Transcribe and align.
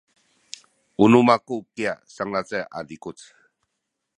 u 1.03 1.05
nu 1.11 1.19
maku 1.27 1.55
kya 1.75 1.93
sanglacay 2.13 2.63
a 2.77 2.79
zikuc. 2.87 3.19